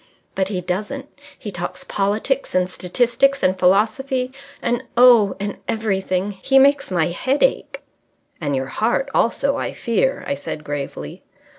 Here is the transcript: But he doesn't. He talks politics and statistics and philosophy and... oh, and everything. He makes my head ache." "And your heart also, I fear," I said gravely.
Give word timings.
But 0.33 0.47
he 0.47 0.61
doesn't. 0.61 1.07
He 1.37 1.51
talks 1.51 1.83
politics 1.83 2.55
and 2.55 2.67
statistics 2.67 3.43
and 3.43 3.59
philosophy 3.59 4.31
and... 4.59 4.81
oh, 4.97 5.35
and 5.39 5.59
everything. 5.67 6.31
He 6.31 6.57
makes 6.57 6.89
my 6.89 7.05
head 7.09 7.43
ache." 7.43 7.83
"And 8.41 8.55
your 8.55 8.65
heart 8.65 9.09
also, 9.13 9.57
I 9.57 9.73
fear," 9.73 10.23
I 10.25 10.33
said 10.33 10.63
gravely. 10.63 11.21